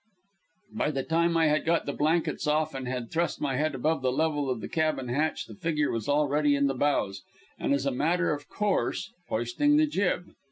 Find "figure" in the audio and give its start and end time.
5.53-5.91